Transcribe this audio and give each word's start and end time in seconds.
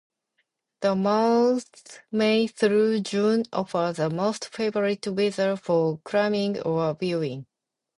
The 0.79 0.95
months 0.95 1.99
May 2.11 2.47
through 2.47 3.01
June 3.01 3.43
offer 3.53 3.93
the 3.95 4.09
most 4.09 4.45
favorable 4.49 5.13
weather 5.13 5.55
for 5.55 5.99
climbing 5.99 6.59
or 6.61 6.95
viewing. 6.95 7.45